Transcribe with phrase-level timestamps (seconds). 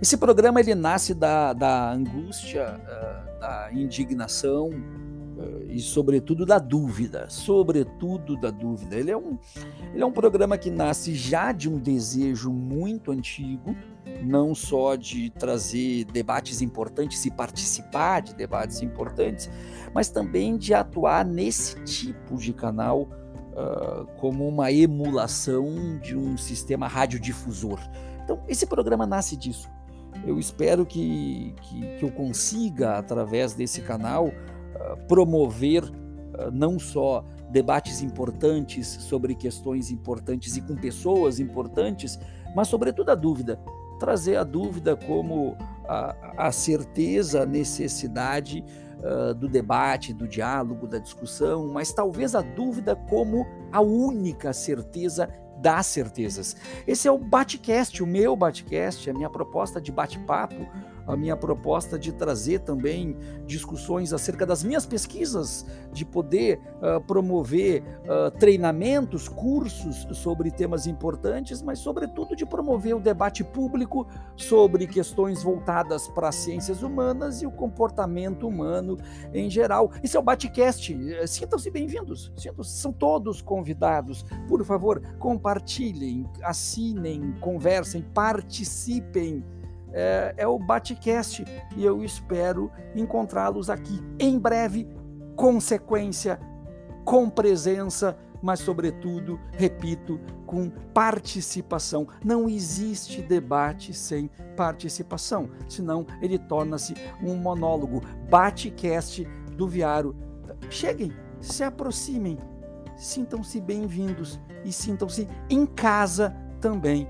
[0.00, 7.26] Esse programa ele nasce da, da angústia, uh, da indignação uh, e, sobretudo, da dúvida.
[7.28, 8.94] Sobretudo da dúvida.
[8.94, 9.36] Ele é, um,
[9.92, 13.74] ele é um programa que nasce já de um desejo muito antigo,
[14.22, 19.50] não só de trazer debates importantes e participar de debates importantes,
[19.92, 26.86] mas também de atuar nesse tipo de canal uh, como uma emulação de um sistema
[26.86, 27.80] radiodifusor.
[28.22, 29.68] Então, esse programa nasce disso.
[30.26, 37.24] Eu espero que, que, que eu consiga, através desse canal, uh, promover uh, não só
[37.50, 42.18] debates importantes sobre questões importantes e com pessoas importantes,
[42.54, 43.58] mas, sobretudo, a dúvida.
[43.98, 45.56] Trazer a dúvida como
[45.88, 48.64] a, a certeza, a necessidade
[48.98, 55.28] uh, do debate, do diálogo, da discussão, mas talvez a dúvida como a única certeza
[55.60, 56.56] das certezas.
[56.86, 60.66] Esse é o Batcast, o meu Batcast, a minha proposta de bate-papo
[61.08, 67.82] a minha proposta de trazer também discussões acerca das minhas pesquisas, de poder uh, promover
[67.82, 74.06] uh, treinamentos, cursos sobre temas importantes, mas, sobretudo, de promover o debate público
[74.36, 78.98] sobre questões voltadas para as ciências humanas e o comportamento humano
[79.32, 79.90] em geral.
[80.02, 80.96] Esse é o Batcast.
[81.26, 82.30] Sintam-se bem-vindos,
[82.62, 84.26] são todos convidados.
[84.46, 89.42] Por favor, compartilhem, assinem, conversem, participem
[89.92, 91.44] é, é o Batcast
[91.76, 94.88] e eu espero encontrá-los aqui em breve,
[95.36, 96.38] com sequência,
[97.04, 102.06] com presença, mas, sobretudo, repito, com participação.
[102.24, 108.00] Não existe debate sem participação, senão ele torna-se um monólogo.
[108.28, 109.24] Batcast
[109.56, 110.14] do Viaro.
[110.70, 112.38] Cheguem, se aproximem,
[112.96, 117.08] sintam-se bem-vindos e sintam-se em casa também.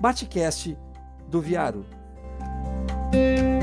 [0.00, 0.76] Batcast
[1.28, 1.84] do Viaro.
[3.16, 3.55] Thank you.